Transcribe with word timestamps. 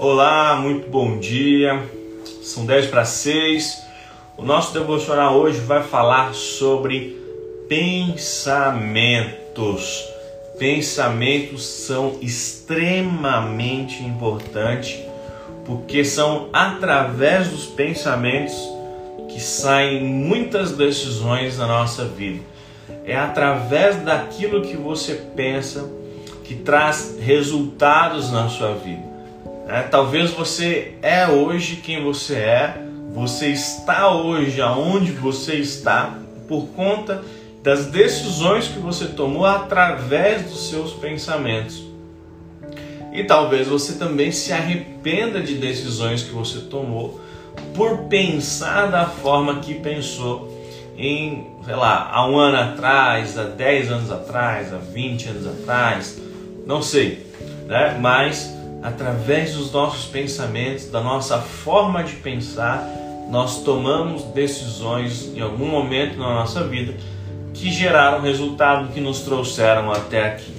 Olá, 0.00 0.54
muito 0.54 0.88
bom 0.88 1.18
dia. 1.18 1.82
São 2.40 2.64
10 2.64 2.86
para 2.86 3.04
6. 3.04 3.82
O 4.36 4.44
nosso 4.44 4.72
devocional 4.72 5.34
hoje 5.36 5.58
vai 5.58 5.82
falar 5.82 6.34
sobre 6.34 7.20
pensamentos. 7.68 8.48
Pensamentos 10.56 11.66
são 11.66 12.16
extremamente 12.22 14.04
importantes 14.04 15.00
porque 15.66 16.04
são 16.04 16.48
através 16.52 17.48
dos 17.48 17.66
pensamentos 17.66 18.54
que 19.28 19.40
saem 19.40 20.04
muitas 20.04 20.76
decisões 20.76 21.58
na 21.58 21.66
nossa 21.66 22.04
vida. 22.04 22.44
É 23.04 23.16
através 23.16 23.96
daquilo 23.96 24.62
que 24.62 24.76
você 24.76 25.14
pensa 25.34 25.90
que 26.44 26.54
traz 26.54 27.16
resultados 27.18 28.30
na 28.30 28.48
sua 28.48 28.74
vida. 28.74 29.07
É, 29.68 29.82
talvez 29.82 30.30
você 30.30 30.94
é 31.02 31.28
hoje 31.28 31.76
quem 31.76 32.02
você 32.02 32.36
é, 32.36 32.82
você 33.12 33.48
está 33.48 34.10
hoje 34.10 34.62
aonde 34.62 35.12
você 35.12 35.56
está 35.56 36.18
por 36.48 36.68
conta 36.68 37.22
das 37.62 37.84
decisões 37.84 38.66
que 38.66 38.78
você 38.78 39.04
tomou 39.08 39.44
através 39.44 40.44
dos 40.44 40.70
seus 40.70 40.94
pensamentos. 40.94 41.84
E 43.12 43.24
talvez 43.24 43.68
você 43.68 43.98
também 43.98 44.32
se 44.32 44.54
arrependa 44.54 45.42
de 45.42 45.56
decisões 45.56 46.22
que 46.22 46.30
você 46.30 46.60
tomou 46.60 47.20
por 47.74 48.04
pensar 48.04 48.86
da 48.86 49.04
forma 49.04 49.60
que 49.60 49.74
pensou 49.74 50.50
em, 50.96 51.46
sei 51.66 51.74
lá, 51.76 52.10
há 52.10 52.26
um 52.26 52.38
ano 52.38 52.56
atrás, 52.56 53.36
há 53.38 53.44
10 53.44 53.92
anos 53.92 54.10
atrás, 54.10 54.72
há 54.72 54.78
20 54.78 55.28
anos 55.28 55.46
atrás, 55.46 56.18
não 56.66 56.80
sei, 56.80 57.26
né? 57.66 57.98
Mas 58.00 58.57
através 58.82 59.54
dos 59.54 59.72
nossos 59.72 60.06
pensamentos, 60.06 60.90
da 60.90 61.00
nossa 61.00 61.38
forma 61.38 62.02
de 62.04 62.14
pensar, 62.16 62.86
nós 63.28 63.62
tomamos 63.62 64.22
decisões 64.24 65.32
em 65.34 65.40
algum 65.40 65.66
momento 65.66 66.18
na 66.18 66.34
nossa 66.34 66.64
vida 66.64 66.94
que 67.52 67.70
geraram 67.70 68.22
resultado 68.22 68.92
que 68.92 69.00
nos 69.00 69.20
trouxeram 69.20 69.90
até 69.90 70.26
aqui. 70.26 70.54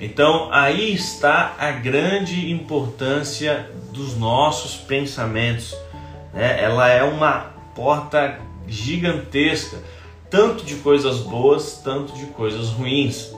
Então 0.00 0.48
aí 0.52 0.94
está 0.94 1.56
a 1.58 1.72
grande 1.72 2.52
importância 2.52 3.68
dos 3.92 4.16
nossos 4.16 4.76
pensamentos. 4.76 5.76
Né? 6.32 6.62
Ela 6.62 6.88
é 6.88 7.02
uma 7.02 7.52
porta 7.74 8.38
gigantesca, 8.66 9.78
tanto 10.30 10.64
de 10.64 10.76
coisas 10.76 11.18
boas, 11.18 11.80
tanto 11.82 12.12
de 12.12 12.26
coisas 12.26 12.68
ruins. 12.68 13.32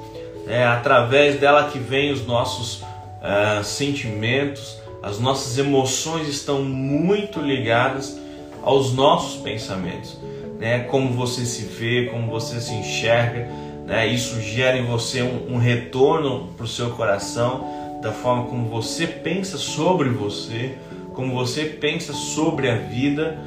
É 0.46 0.66
através 0.66 1.40
dela 1.40 1.70
que 1.70 1.78
vem 1.78 2.12
os 2.12 2.26
nossos 2.26 2.82
uh, 3.20 3.62
sentimentos, 3.64 4.78
as 5.02 5.18
nossas 5.18 5.56
emoções 5.58 6.28
estão 6.28 6.62
muito 6.62 7.40
ligadas 7.40 8.18
aos 8.62 8.92
nossos 8.92 9.40
pensamentos, 9.40 10.18
né? 10.58 10.80
Como 10.80 11.12
você 11.12 11.44
se 11.46 11.64
vê, 11.64 12.06
como 12.06 12.30
você 12.30 12.60
se 12.60 12.74
enxerga, 12.74 13.48
né? 13.86 14.06
Isso 14.06 14.40
gera 14.40 14.76
em 14.76 14.84
você 14.84 15.22
um, 15.22 15.54
um 15.54 15.58
retorno 15.58 16.48
para 16.56 16.64
o 16.64 16.68
seu 16.68 16.90
coração 16.90 17.98
da 18.02 18.12
forma 18.12 18.44
como 18.44 18.68
você 18.68 19.06
pensa 19.06 19.58
sobre 19.58 20.08
você, 20.08 20.74
como 21.14 21.34
você 21.34 21.64
pensa 21.64 22.12
sobre 22.12 22.68
a 22.68 22.76
vida. 22.76 23.38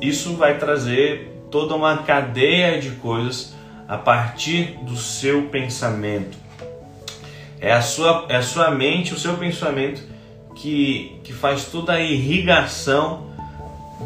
Isso 0.00 0.34
vai 0.34 0.58
trazer 0.58 1.46
toda 1.50 1.74
uma 1.74 1.98
cadeia 1.98 2.80
de 2.80 2.90
coisas 2.92 3.54
a 3.86 3.96
partir 3.96 4.78
do 4.82 4.96
seu 4.96 5.42
pensamento. 5.48 6.43
É 7.60 7.72
a 7.72 7.82
sua, 7.82 8.26
é 8.28 8.36
a 8.36 8.42
sua 8.42 8.70
mente, 8.70 9.14
o 9.14 9.18
seu 9.18 9.36
pensamento 9.36 10.02
que, 10.54 11.18
que 11.24 11.32
faz 11.32 11.66
toda 11.66 11.94
a 11.94 12.00
irrigação 12.00 13.26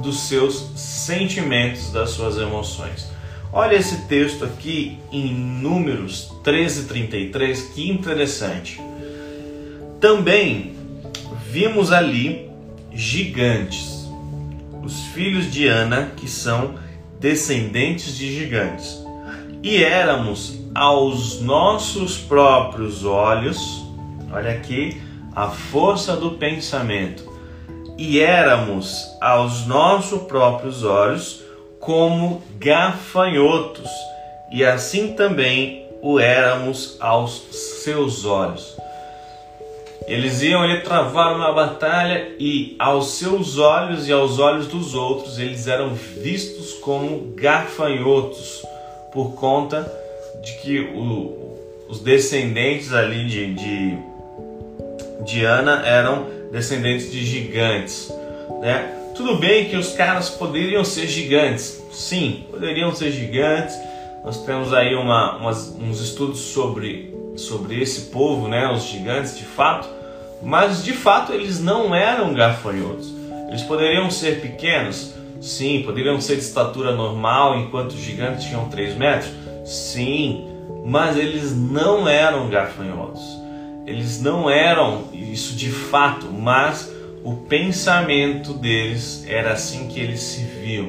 dos 0.02 0.20
seus 0.20 0.70
sentimentos, 0.76 1.90
das 1.90 2.10
suas 2.10 2.36
emoções. 2.38 3.08
Olha 3.52 3.76
esse 3.76 4.02
texto 4.02 4.44
aqui 4.44 4.98
em 5.10 5.32
Números 5.32 6.30
13:33, 6.44 7.72
que 7.74 7.90
interessante. 7.90 8.80
Também 10.00 10.76
vimos 11.50 11.90
ali 11.90 12.48
gigantes, 12.92 14.06
os 14.84 15.06
filhos 15.14 15.50
de 15.50 15.66
Ana, 15.66 16.12
que 16.16 16.28
são 16.28 16.74
descendentes 17.18 18.16
de 18.16 18.36
gigantes. 18.38 18.98
E 19.62 19.82
éramos 19.82 20.57
aos 20.74 21.40
nossos 21.40 22.18
próprios 22.18 23.04
olhos, 23.04 23.58
olha 24.32 24.52
aqui, 24.52 25.00
a 25.34 25.48
força 25.48 26.16
do 26.16 26.32
pensamento. 26.32 27.26
E 27.96 28.20
éramos 28.20 29.08
aos 29.20 29.66
nossos 29.66 30.22
próprios 30.22 30.84
olhos 30.84 31.42
como 31.80 32.42
gafanhotos, 32.58 33.90
e 34.52 34.64
assim 34.64 35.14
também 35.14 35.86
o 36.02 36.18
éramos 36.20 36.96
aos 37.00 37.42
seus 37.82 38.24
olhos. 38.24 38.76
Eles 40.06 40.40
iam 40.42 40.62
ali 40.62 40.80
travar 40.80 41.36
uma 41.36 41.52
batalha 41.52 42.32
e 42.38 42.74
aos 42.78 43.18
seus 43.18 43.58
olhos 43.58 44.08
e 44.08 44.12
aos 44.12 44.38
olhos 44.38 44.66
dos 44.66 44.94
outros 44.94 45.38
eles 45.38 45.66
eram 45.66 45.90
vistos 45.92 46.72
como 46.74 47.34
gafanhotos 47.34 48.62
por 49.12 49.34
conta 49.34 49.86
de 50.42 50.52
que 50.54 50.80
o, 50.80 51.56
os 51.88 52.00
descendentes 52.00 52.92
ali 52.92 53.26
de, 53.26 53.54
de, 53.54 53.98
de 55.24 55.44
Ana 55.44 55.86
eram 55.86 56.26
descendentes 56.52 57.10
de 57.10 57.24
gigantes, 57.24 58.12
né? 58.60 58.94
Tudo 59.18 59.36
bem 59.36 59.68
que 59.68 59.76
os 59.76 59.94
caras 59.94 60.30
poderiam 60.30 60.84
ser 60.84 61.08
gigantes, 61.08 61.82
sim, 61.90 62.44
poderiam 62.52 62.94
ser 62.94 63.10
gigantes. 63.10 63.76
Nós 64.24 64.44
temos 64.44 64.72
aí 64.72 64.94
uma, 64.94 65.38
umas, 65.38 65.74
uns 65.76 66.00
estudos 66.00 66.38
sobre, 66.38 67.12
sobre 67.36 67.82
esse 67.82 68.12
povo, 68.12 68.46
né, 68.46 68.70
os 68.70 68.84
gigantes 68.84 69.36
de 69.36 69.44
fato, 69.44 69.88
mas 70.40 70.84
de 70.84 70.92
fato 70.92 71.32
eles 71.32 71.60
não 71.60 71.92
eram 71.92 72.32
gafanhotos. 72.32 73.12
Eles 73.48 73.62
poderiam 73.62 74.08
ser 74.08 74.40
pequenos, 74.40 75.14
sim, 75.40 75.82
poderiam 75.82 76.20
ser 76.20 76.36
de 76.36 76.42
estatura 76.42 76.94
normal, 76.94 77.58
enquanto 77.58 77.94
os 77.94 78.00
gigantes 78.00 78.44
tinham 78.44 78.68
3 78.68 78.96
metros, 78.96 79.32
sim, 79.68 80.46
mas 80.84 81.16
eles 81.16 81.54
não 81.54 82.08
eram 82.08 82.48
gafanhotos. 82.48 83.22
Eles 83.86 84.20
não 84.20 84.50
eram 84.50 85.04
isso 85.12 85.54
de 85.54 85.70
fato, 85.70 86.26
mas 86.26 86.92
o 87.24 87.34
pensamento 87.34 88.54
deles 88.54 89.24
era 89.26 89.52
assim 89.52 89.88
que 89.88 90.00
eles 90.00 90.20
se 90.20 90.42
viam, 90.42 90.88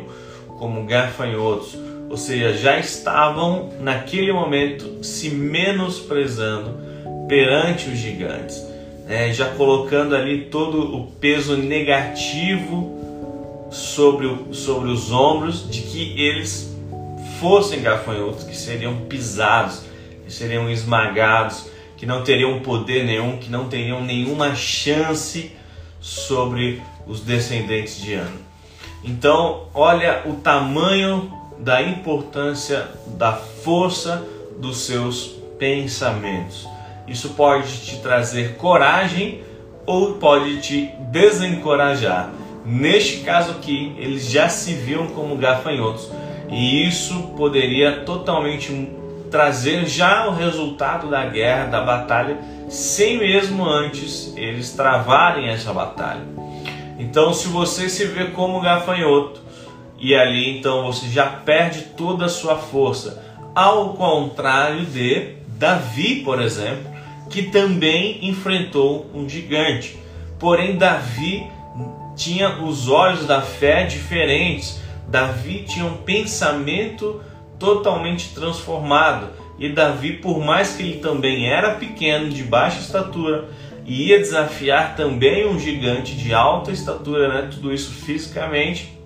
como 0.57 0.85
gafanhotos, 0.85 1.77
ou 2.09 2.17
seja, 2.17 2.53
já 2.53 2.79
estavam 2.79 3.69
naquele 3.79 4.31
momento 4.33 5.03
se 5.03 5.29
menosprezando 5.29 6.77
perante 7.27 7.89
os 7.89 7.97
gigantes, 7.97 8.65
né? 9.05 9.31
já 9.31 9.45
colocando 9.49 10.15
ali 10.15 10.45
todo 10.45 10.95
o 10.95 11.07
peso 11.07 11.55
negativo 11.55 12.97
sobre, 13.69 14.25
o, 14.25 14.53
sobre 14.53 14.89
os 14.89 15.11
ombros 15.11 15.69
de 15.69 15.81
que 15.81 16.19
eles 16.19 16.78
fossem 17.39 17.81
gafanhotos, 17.81 18.43
que 18.43 18.55
seriam 18.55 18.95
pisados, 19.07 19.83
que 20.25 20.31
seriam 20.31 20.69
esmagados, 20.69 21.65
que 21.97 22.05
não 22.05 22.23
teriam 22.23 22.59
poder 22.59 23.05
nenhum, 23.05 23.37
que 23.37 23.49
não 23.49 23.67
teriam 23.67 24.03
nenhuma 24.03 24.55
chance 24.55 25.51
sobre 25.99 26.81
os 27.07 27.21
descendentes 27.21 28.01
de 28.01 28.13
Ana. 28.13 28.49
Então, 29.03 29.67
olha 29.73 30.23
o 30.25 30.35
tamanho 30.35 31.31
da 31.57 31.81
importância 31.81 32.87
da 33.07 33.33
força 33.33 34.25
dos 34.57 34.79
seus 34.79 35.35
pensamentos. 35.57 36.67
Isso 37.07 37.29
pode 37.29 37.85
te 37.85 37.97
trazer 37.97 38.55
coragem 38.55 39.41
ou 39.85 40.13
pode 40.13 40.61
te 40.61 40.91
desencorajar. 41.11 42.31
Neste 42.65 43.21
caso 43.21 43.51
aqui, 43.51 43.95
eles 43.97 44.29
já 44.29 44.47
se 44.47 44.73
viam 44.73 45.07
como 45.07 45.35
gafanhotos 45.37 46.09
e 46.51 46.87
isso 46.87 47.33
poderia 47.37 48.01
totalmente 48.01 48.89
trazer 49.29 49.85
já 49.85 50.27
o 50.27 50.33
resultado 50.33 51.07
da 51.07 51.25
guerra, 51.25 51.65
da 51.65 51.81
batalha, 51.81 52.37
sem 52.67 53.17
mesmo 53.17 53.63
antes 53.63 54.33
eles 54.35 54.71
travarem 54.71 55.49
essa 55.49 55.71
batalha. 55.71 56.23
Então, 56.97 57.33
se 57.33 57.47
você 57.47 57.87
se 57.87 58.05
vê 58.05 58.25
como 58.25 58.61
gafanhoto, 58.61 59.41
e 59.99 60.15
ali 60.15 60.57
então 60.57 60.85
você 60.85 61.07
já 61.07 61.25
perde 61.25 61.81
toda 61.95 62.25
a 62.25 62.29
sua 62.29 62.55
força, 62.55 63.23
ao 63.53 63.93
contrário 63.93 64.85
de 64.85 65.35
Davi, 65.47 66.21
por 66.23 66.41
exemplo, 66.41 66.89
que 67.29 67.43
também 67.43 68.19
enfrentou 68.27 69.05
um 69.13 69.27
gigante. 69.27 69.97
Porém, 70.39 70.77
Davi 70.77 71.45
tinha 72.15 72.61
os 72.63 72.87
olhos 72.87 73.25
da 73.25 73.41
fé 73.41 73.83
diferentes. 73.83 74.81
Davi 75.09 75.65
tinha 75.67 75.85
um 75.85 75.97
pensamento 75.97 77.21
totalmente 77.57 78.33
transformado. 78.33 79.29
E 79.57 79.69
Davi, 79.69 80.13
por 80.13 80.39
mais 80.39 80.75
que 80.75 80.83
ele 80.83 80.99
também 80.99 81.49
era 81.49 81.75
pequeno, 81.75 82.29
de 82.29 82.43
baixa 82.43 82.79
estatura, 82.79 83.49
e 83.85 84.09
ia 84.09 84.19
desafiar 84.19 84.95
também 84.95 85.47
um 85.47 85.59
gigante 85.59 86.15
de 86.15 86.33
alta 86.33 86.71
estatura, 86.71 87.27
né? 87.27 87.49
tudo 87.51 87.73
isso 87.73 87.91
fisicamente. 87.91 88.97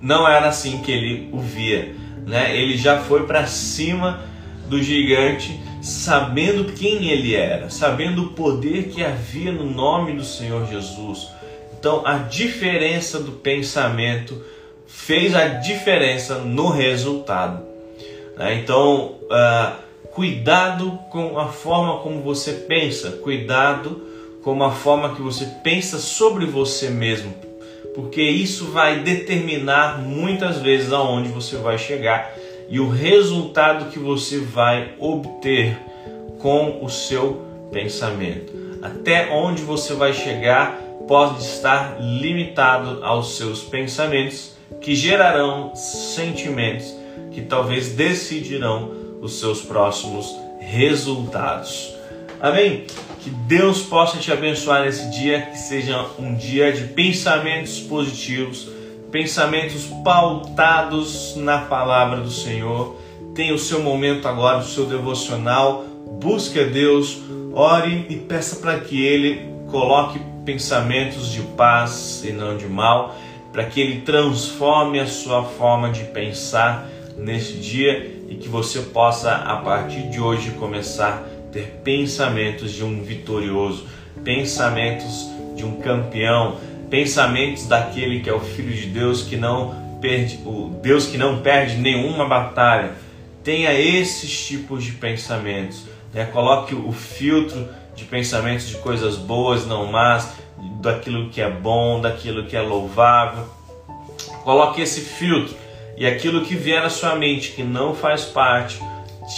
Não 0.00 0.28
era 0.28 0.48
assim 0.48 0.82
que 0.82 0.92
ele 0.92 1.30
o 1.32 1.40
via. 1.40 1.94
Né? 2.26 2.56
Ele 2.56 2.76
já 2.76 3.00
foi 3.00 3.26
para 3.26 3.46
cima 3.46 4.20
do 4.68 4.80
gigante, 4.80 5.58
sabendo 5.80 6.72
quem 6.72 7.10
ele 7.10 7.34
era, 7.34 7.70
sabendo 7.70 8.24
o 8.24 8.28
poder 8.28 8.90
que 8.90 9.02
havia 9.02 9.50
no 9.50 9.64
nome 9.64 10.12
do 10.12 10.24
Senhor 10.24 10.68
Jesus. 10.68 11.28
Então, 11.78 12.06
a 12.06 12.18
diferença 12.18 13.18
do 13.18 13.32
pensamento 13.32 14.40
fez 14.92 15.34
a 15.34 15.48
diferença 15.48 16.36
no 16.36 16.68
resultado. 16.68 17.64
Né? 18.36 18.60
Então, 18.62 19.16
uh, 19.22 19.72
cuidado 20.12 20.98
com 21.10 21.38
a 21.38 21.48
forma 21.48 21.98
como 22.00 22.20
você 22.22 22.52
pensa, 22.52 23.10
cuidado 23.22 24.06
com 24.42 24.62
a 24.62 24.70
forma 24.70 25.14
que 25.14 25.22
você 25.22 25.46
pensa 25.64 25.98
sobre 25.98 26.44
você 26.44 26.90
mesmo, 26.90 27.34
porque 27.94 28.22
isso 28.22 28.66
vai 28.66 29.00
determinar 29.00 29.98
muitas 29.98 30.58
vezes 30.58 30.92
aonde 30.92 31.28
você 31.28 31.56
vai 31.56 31.78
chegar 31.78 32.34
e 32.68 32.78
o 32.78 32.88
resultado 32.88 33.90
que 33.90 33.98
você 33.98 34.38
vai 34.38 34.94
obter 34.98 35.78
com 36.38 36.84
o 36.84 36.88
seu 36.88 37.42
pensamento. 37.72 38.52
Até 38.82 39.30
onde 39.30 39.62
você 39.62 39.94
vai 39.94 40.12
chegar 40.12 40.80
pode 41.06 41.42
estar 41.42 41.98
limitado 42.00 43.04
aos 43.04 43.36
seus 43.36 43.62
pensamentos, 43.62 44.51
que 44.82 44.94
gerarão 44.94 45.74
sentimentos 45.74 46.94
que 47.30 47.42
talvez 47.42 47.90
decidirão 47.90 48.90
os 49.20 49.38
seus 49.38 49.62
próximos 49.62 50.34
resultados. 50.60 51.94
Amém? 52.40 52.84
Que 53.20 53.30
Deus 53.30 53.82
possa 53.82 54.18
te 54.18 54.32
abençoar 54.32 54.82
nesse 54.82 55.08
dia, 55.10 55.42
que 55.42 55.58
seja 55.58 56.04
um 56.18 56.34
dia 56.34 56.72
de 56.72 56.84
pensamentos 56.88 57.78
positivos, 57.78 58.68
pensamentos 59.10 59.84
pautados 60.04 61.36
na 61.36 61.58
palavra 61.58 62.20
do 62.20 62.30
Senhor. 62.30 62.96
Tenha 63.34 63.54
o 63.54 63.58
seu 63.58 63.80
momento 63.80 64.26
agora, 64.26 64.58
o 64.58 64.64
seu 64.64 64.86
devocional. 64.86 65.84
Busque 66.20 66.58
a 66.58 66.64
Deus, 66.64 67.18
ore 67.52 68.06
e 68.08 68.16
peça 68.16 68.56
para 68.56 68.80
que 68.80 69.04
Ele 69.04 69.48
coloque 69.70 70.20
pensamentos 70.44 71.30
de 71.30 71.40
paz 71.40 72.22
e 72.24 72.32
não 72.32 72.56
de 72.56 72.66
mal, 72.66 73.16
para 73.52 73.64
que 73.64 73.80
Ele 73.80 74.00
transforme 74.00 74.98
a 74.98 75.06
sua 75.06 75.44
forma 75.44 75.90
de 75.90 76.04
pensar 76.04 76.88
neste 77.16 77.58
dia 77.58 78.10
e 78.28 78.34
que 78.36 78.48
você 78.48 78.80
possa, 78.80 79.34
a 79.34 79.56
partir 79.56 80.08
de 80.08 80.20
hoje, 80.20 80.52
começar 80.52 81.22
a 81.26 81.52
ter 81.52 81.80
pensamentos 81.84 82.72
de 82.72 82.82
um 82.82 83.02
vitorioso, 83.02 83.86
pensamentos 84.24 85.28
de 85.54 85.64
um 85.64 85.76
campeão, 85.76 86.56
pensamentos 86.88 87.66
daquele 87.66 88.20
que 88.20 88.30
é 88.30 88.32
o 88.32 88.40
Filho 88.40 88.72
de 88.72 88.86
Deus 88.86 89.22
que 89.22 89.36
não 89.36 89.98
perde, 90.00 90.40
o 90.46 90.70
Deus 90.82 91.06
que 91.06 91.18
não 91.18 91.42
perde 91.42 91.76
nenhuma 91.76 92.26
batalha. 92.26 92.92
Tenha 93.44 93.72
esses 93.74 94.46
tipos 94.46 94.82
de 94.84 94.92
pensamentos. 94.92 95.84
Né? 96.12 96.24
Coloque 96.24 96.74
o 96.74 96.92
filtro 96.92 97.68
de 97.94 98.04
pensamentos 98.04 98.68
de 98.68 98.76
coisas 98.76 99.16
boas, 99.16 99.66
não 99.66 99.90
más, 99.90 100.32
daquilo 100.80 101.30
que 101.30 101.40
é 101.40 101.50
bom, 101.50 102.00
daquilo 102.00 102.46
que 102.46 102.56
é 102.56 102.60
louvável. 102.60 103.44
Coloque 104.44 104.80
esse 104.80 105.00
filtro 105.00 105.54
e 105.96 106.06
aquilo 106.06 106.44
que 106.44 106.54
vier 106.54 106.82
na 106.82 106.90
sua 106.90 107.14
mente 107.14 107.52
que 107.52 107.62
não 107.62 107.94
faz 107.94 108.24
parte, 108.24 108.80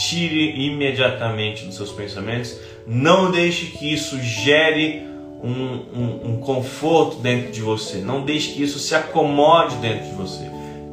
tire 0.08 0.66
imediatamente 0.66 1.64
dos 1.66 1.76
seus 1.76 1.92
pensamentos. 1.92 2.58
Não 2.86 3.30
deixe 3.30 3.66
que 3.66 3.92
isso 3.92 4.18
gere 4.20 5.02
um, 5.42 5.50
um, 5.94 6.20
um, 6.30 6.36
conforto 6.40 7.16
dentro 7.16 7.52
de 7.52 7.60
você. 7.60 7.98
Não 7.98 8.22
deixe 8.22 8.52
que 8.52 8.62
isso 8.62 8.78
se 8.78 8.94
acomode 8.94 9.76
dentro 9.76 10.06
de 10.06 10.14
você. 10.14 10.50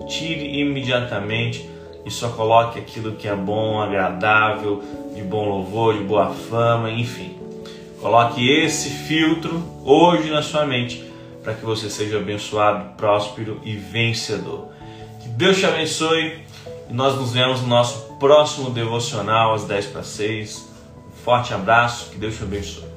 Tire 0.08 0.60
imediatamente 0.60 1.70
e 2.06 2.12
só 2.12 2.30
coloque 2.30 2.80
aquilo 2.80 3.14
que 3.14 3.28
é 3.28 3.36
bom, 3.36 3.80
agradável, 3.80 4.84
de 5.16 5.22
bom 5.22 5.48
louvor, 5.48 5.98
de 5.98 6.04
boa 6.04 6.32
fama, 6.32 6.90
enfim. 6.92 7.36
Coloque 8.02 8.50
esse 8.50 8.90
filtro 8.90 9.64
hoje 9.86 10.32
na 10.32 10.42
sua 10.42 10.66
mente 10.66 11.12
para 11.44 11.54
que 11.54 11.64
você 11.64 11.88
seja 11.88 12.18
abençoado, 12.18 12.96
próspero 12.96 13.62
e 13.64 13.76
vencedor. 13.76 14.70
Que 15.22 15.30
Deus 15.30 15.58
te 15.60 15.68
abençoe 15.68 16.40
e 16.90 16.94
nós 16.94 17.16
nos 17.16 17.32
vemos 17.32 17.62
no 17.62 17.68
nosso 17.68 18.18
próximo 18.20 18.72
devocional 18.72 19.54
às 19.54 19.66
10 19.66 19.86
para 19.88 20.04
6. 20.04 20.68
Um 20.98 21.24
forte 21.24 21.54
abraço, 21.54 22.10
que 22.10 22.18
Deus 22.18 22.36
te 22.36 22.44
abençoe. 22.44 22.91